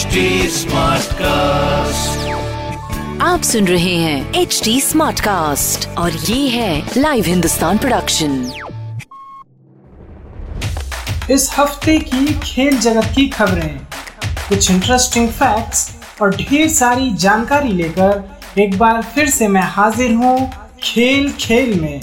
HD 0.00 0.20
cast 1.14 2.28
आप 3.22 3.42
सुन 3.42 3.66
रहे 3.66 3.94
हैं 3.94 4.34
एच 4.34 4.60
डी 4.64 4.80
स्मार्ट 4.80 5.20
कास्ट 5.20 5.88
और 5.88 6.12
ये 6.12 6.48
है 6.48 6.90
लाइव 6.96 7.24
हिंदुस्तान 7.24 7.78
प्रोडक्शन 7.78 8.52
इस 11.30 11.50
हफ़्ते 11.58 11.98
की 11.98 12.34
खेल 12.34 12.78
जगत 12.78 13.12
की 13.16 13.28
खबरें। 13.28 13.78
कुछ 14.48 14.70
इंटरेस्टिंग 14.70 15.28
फैक्ट्स 15.28 15.90
और 16.22 16.36
ढेर 16.36 16.68
सारी 16.68 17.10
जानकारी 17.16 17.72
लेकर 17.72 18.12
एक 18.58 18.78
बार 18.78 19.02
फिर 19.02 19.28
से 19.30 19.48
मैं 19.48 19.66
हाजिर 19.76 20.14
हूँ 20.14 20.50
खेल 20.82 21.32
खेल 21.32 21.80
में। 21.80 22.00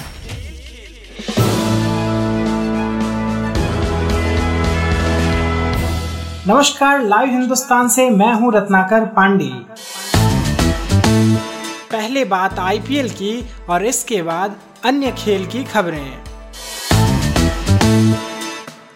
नमस्कार, 6.47 7.01
लाइव 7.03 7.29
हिंदुस्तान 7.29 7.87
से 7.89 8.09
मैं 8.09 8.33
हूँ 8.33 8.53
रत्नाकर 8.53 9.05
पांडे। 9.05 9.49
पहले 11.91 12.23
बात 12.25 12.59
आईपीएल 12.59 13.09
की 13.09 13.49
और 13.69 13.85
इसके 13.85 14.21
बाद 14.21 14.55
अन्य 14.85 15.11
खेल 15.11 15.45
की 15.45 15.63
खबरें। 15.63 16.23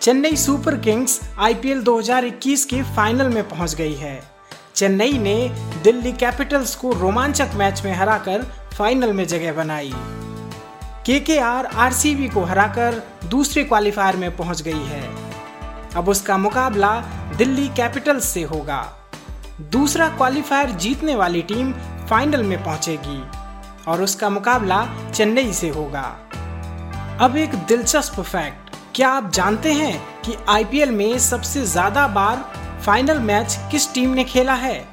चेन्नई 0.01 0.35
सुपर 0.35 0.77
किंग्स 0.77 1.19
आईपीएल 1.39 1.81
2021 1.81 2.65
के 2.65 2.81
फाइनल 2.95 3.29
में 3.29 3.49
पहुँच 3.49 3.75
गई 3.75 3.93
है। 3.93 4.21
चेन्नई 4.75 5.17
ने 5.17 5.35
दिल्ली 5.83 6.11
कैपिटल्स 6.11 6.75
को 6.75 6.91
रोमांचक 6.91 7.49
मैच 7.55 7.81
में 7.85 7.93
हराकर 7.93 8.45
फाइनल 8.77 9.13
में 9.13 9.27
जगह 9.27 9.53
बनाई। 9.53 9.91
केकेआर 11.05 11.65
आरसीबी 11.65 12.27
को 12.27 12.43
हराकर 12.43 13.03
दूसरे 13.25 13.63
क्वालिफायर 13.63 14.15
में 14.15 14.37
पहुँच 14.37 14.61
गई 14.61 14.83
है। 14.83 15.30
अब 15.97 16.09
उसका 16.09 16.37
मुकाबला 16.37 16.91
दिल्ली 17.37 17.67
कैपिटल्स 17.67 18.25
से 18.25 18.43
होगा। 18.43 18.81
दूसरा 19.71 20.07
क्वालिफायर 20.09 20.69
जीतने 20.75 21.15
वाली 21.15 21.41
टीम 21.43 21.71
फाइनल 22.09 22.43
में 22.43 22.63
पहुंचेगी 22.63 23.21
और 23.87 24.01
उसका 24.01 24.29
मुकाबला 24.29 24.85
चेन्नई 25.11 25.53
से 25.53 25.69
होगा। 25.69 26.03
अब 27.21 27.35
एक 27.37 27.55
दिलचस्प 27.55 28.19
फैक्ट, 28.21 28.75
क्या 28.95 29.09
आप 29.09 29.31
जानते 29.31 29.73
हैं 29.73 30.21
कि 30.21 30.35
आईपीएल 30.49 30.91
में 30.91 31.17
सबसे 31.19 31.65
ज़्यादा 31.65 32.07
बार 32.07 32.45
फाइनल 32.85 33.19
मैच 33.19 33.59
किस 33.71 33.93
टीम 33.93 34.09
ने 34.09 34.23
खेला 34.23 34.53
है? 34.53 34.85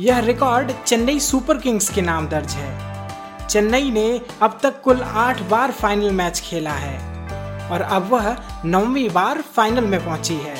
यह 0.00 0.18
रिकॉर्ड 0.18 0.72
चेन्नई 0.84 1.20
सुपर 1.20 1.58
किंग्स 1.58 1.88
के 1.88 2.02
नाम 2.02 2.28
दर्ज 2.28 2.52
है। 2.52 3.46
चेन्नई 3.46 3.90
ने 3.90 4.20
अब 4.42 4.58
तक 4.62 4.80
कुल 4.82 5.02
आठ 5.02 5.42
बार 5.42 5.72
फाइनल 5.72 6.10
मैच 6.12 6.40
खेला 6.40 6.72
है। 6.72 7.15
और 7.70 7.80
अब 7.80 8.08
वह 8.12 8.36
नौवीं 8.64 9.08
बार 9.10 9.42
फाइनल 9.56 9.84
में 9.84 10.04
पहुँची 10.04 10.34
है। 10.34 10.56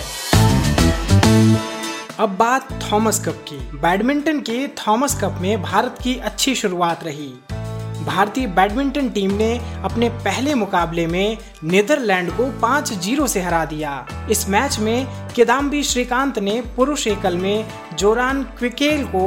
अब 2.19 2.37
बात 2.37 2.69
थॉमस 2.93 3.25
कप 3.25 3.45
की। 3.49 3.57
बैडमिंटन 3.57 4.41
के 4.41 4.69
थॉमस 4.69 5.21
कप 5.21 5.39
में 5.41 5.63
भारत 5.63 5.99
की 6.03 6.17
अच्छी 6.17 6.55
शुरुआत 6.55 7.05
रही। 7.05 7.33
भारतीय 8.05 8.47
बैडमिंटन 8.47 9.09
टीम 9.09 9.33
ने 9.35 9.81
अपने 9.85 10.09
पहले 10.09 10.55
मुकाबले 10.55 11.07
में 11.07 11.39
नीदरलैंड 11.65 12.31
को 12.31 12.45
5-0 12.61 13.27
से 13.27 13.41
हरा 13.41 13.65
दिया। 13.65 14.07
इस 14.31 14.49
मैच 14.49 14.79
में 14.79 15.07
किदाम्बी 15.29 15.83
श्रीकांत 15.83 16.39
ने 16.39 16.63
पुरुष 16.77 17.07
एकल 17.07 17.37
में 17.37 17.69
जोरान 17.99 18.43
क्विकेल 18.43 19.05
को 19.05 19.25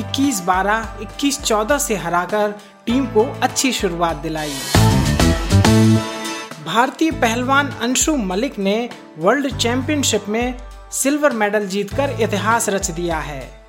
21-12, 0.00 0.96
21-14 1.00 1.78
से 1.78 1.96
हराकर 1.96 2.54
टीम 2.86 3.06
को 3.06 3.24
अच्छी 3.42 3.72
शुरुआत 3.72 4.16
दिलाई। 4.16 4.52
भारतीय 6.66 7.10
पहलवान 7.10 7.68
अंशु 7.68 8.16
मलिक 8.16 8.58
ने 8.58 8.88
वर्ल्ड 9.18 9.56
चैंपियनशिप 9.56 10.24
में 10.28 10.58
सिल्वर 10.92 11.32
मेडल 11.32 11.66
जीतकर 11.66 12.16
इतिहास 12.20 12.68
रच 12.68 12.90
दिया 12.90 13.18
है। 13.18 13.66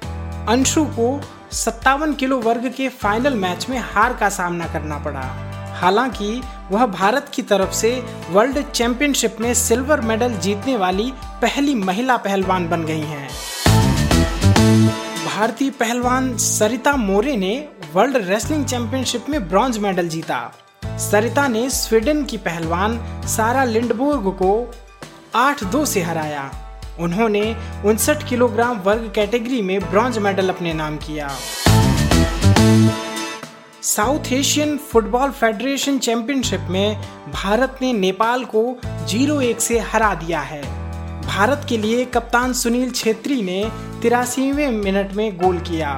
अंशु 0.50 0.86
को 0.86 1.22
सत्तावन 1.52 2.14
किलो 2.14 2.40
वर्ग 2.40 2.74
के 2.78 2.90
फाइनल 2.90 3.34
मैच 3.34 3.70
में 3.70 3.80
हार 3.80 4.14
का 4.14 4.30
सामना 4.30 4.68
करना 4.68 4.98
पड़ा। 4.98 5.22
हालाँकि, 5.80 6.42
वह 6.72 6.86
भारत 6.86 7.32
की 7.34 7.42
तरफ़ 7.42 7.72
से 7.72 8.06
वर्ल्ड 8.30 8.72
चैंपियनशिप 8.72 9.38
में 9.40 9.54
सिल्वर 9.54 10.02
मेडल 10.02 10.34
जीतने 10.34 10.78
वाली 10.78 11.14
पहली 11.16 11.76
महिला 11.76 12.18
पहलवान 12.18 12.70
बन 12.70 12.86
गई 12.86 13.02
हैं। 13.02 13.30
भारतीय 15.26 15.70
पहलवान 15.70 16.38
सरिता 16.38 16.94
मोरे 16.94 17.38
ने 17.38 17.68
वर्ल्ड 17.94 18.18
रेसलिंग 18.18 18.66
चैंपियनशिप 18.66 19.26
में 19.30 19.50
ब्रॉन्ज 19.50 19.78
मेडल 19.78 20.08
जीता। 20.08 20.54
सरिता 21.00 21.48
ने 21.48 21.70
स्वीडन 21.70 22.24
की 22.24 22.38
पहलवान 22.38 23.00
सारा 23.28 23.64
लिंडबोर्ग 23.64 24.28
को 24.42 24.72
8-2 25.36 25.86
से 25.86 26.02
हराया। 26.02 26.52
उन्होंने 27.00 27.56
उनसठ 27.86 28.28
किलोग्राम 28.30 28.80
वर्ग 28.80 29.12
कैटेगरी 29.16 29.62
में 29.62 29.80
ब्रॉन्ज 29.92 30.18
मेडल 30.18 30.50
अपने 30.50 30.74
नाम 30.74 30.98
किया। 30.98 31.30
South 33.82 34.32
Asian 34.34 34.78
football 34.78 35.32
federation 35.32 35.98
championship 36.00 36.68
में 36.70 37.02
भारत 37.34 37.80
ने 37.82 37.94
नेपाल 37.94 38.46
को 38.46 38.80
0-1 39.08 39.60
से 39.60 39.80
हरा 39.80 40.14
दिया 40.16 40.40
है। 40.40 40.62
भारत 41.22 41.66
के 41.70 41.78
लिए 41.78 42.06
कप्तान 42.06 42.54
सुनील 42.54 42.92
छेत्री 42.92 43.42
ने 43.42 43.72
तिरासीवें 44.02 44.70
मिनट 44.72 45.14
में 45.14 45.38
गोल 45.38 45.60
किया। 45.60 45.94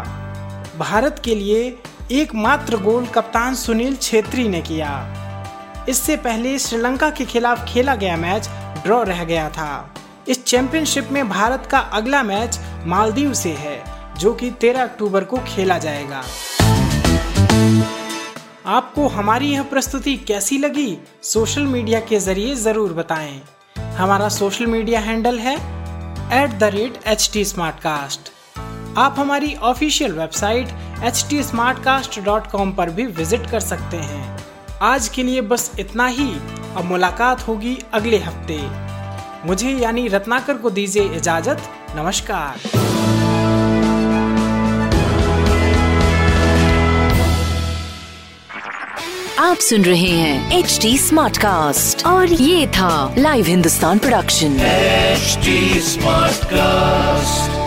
भारत 0.77 1.21
के 1.25 1.35
लिए 1.35 1.79
एकमात्र 2.13 2.77
गोल 2.77 3.05
कप्तान 3.05 3.55
सुनील 3.55 3.95
छेत्री 3.95 4.47
ने 4.47 4.61
किया। 4.61 5.85
इससे 5.89 6.15
पहले 6.15 6.59
श्रीलंका 6.59 7.09
के 7.09 7.25
खिलाफ 7.25 7.65
खेला 7.65 7.95
गया 7.95 8.17
मैच 8.17 8.49
ड्रॉ 8.83 9.01
रह 9.03 9.23
गया 9.23 9.49
था। 9.49 9.95
इस 10.27 10.43
चैंपियनशिप 10.45 11.09
में 11.11 11.29
भारत 11.29 11.67
का 11.71 11.79
अगला 11.79 12.21
मैच 12.23 12.59
मालदीव 12.85 13.33
से 13.33 13.51
है, 13.51 13.83
जो 14.19 14.33
कि 14.33 14.51
13 14.51 14.83
अक्टूबर 14.83 15.23
को 15.23 15.37
खेला 15.37 15.77
जाएगा। 15.77 16.21
आपको 18.65 19.07
हमारी 19.07 19.47
यह 19.47 19.63
प्रस्तुति 19.63 20.15
कैसी 20.17 20.57
लगी, 20.57 20.97
सोशल 21.23 21.61
मीडिया 21.61 21.99
के 21.99 22.19
ज़रिए 22.19 22.55
ज़रूर 22.55 22.93
बताएँ। 22.93 23.41
हमारा 23.77 24.29
सोशल 24.29 24.65
मीडिया 24.65 24.99
हैंडल 24.99 25.39
है 25.39 25.55
at 26.43 26.59
the 26.59 26.63
rate 26.63 27.01
H 27.07 27.29
T 27.33 27.45
आप 28.97 29.15
हमारी 29.17 29.53
ऑफिशियल 29.55 30.11
वेबसाइट 30.11 30.67
एच 31.01 31.25
टी 31.29 31.41
पर 32.71 32.89
भी 32.89 33.05
विज़िट 33.05 33.49
कर 33.51 33.59
सकते 33.59 33.97
हैं। 33.97 34.39
आज 34.81 35.07
के 35.07 35.23
लिए 35.23 35.41
बस 35.41 35.71
इतना 35.79 36.07
ही। 36.07 36.33
अब 36.77 36.85
मुलाकात 36.85 37.47
होगी 37.47 37.77
अगले 37.93 38.17
हफ़्ते। 38.17 38.59
मुझे 39.47 39.69
यानी 39.69 40.07
रत्नाकर 40.07 40.57
को 40.57 40.69
दीजिए 40.69 41.03
इजाज़त। 41.03 41.61
नमस्कार। 41.95 42.59
आप 49.39 49.57
सुन 49.57 49.81
रहे 49.81 50.09
हैं 50.09 50.59
एच 50.59 50.79
डी 50.81 50.97
स्मार्ट 50.97 51.37
कास्ट 51.37 52.05
और 52.05 52.27
ये 52.27 52.67
था 52.67 53.15
live 53.17 53.45
Hindustan 53.45 53.99
production 53.99 54.59
H 54.59 55.37
smart 55.79 56.33
Smartcast. 56.33 57.62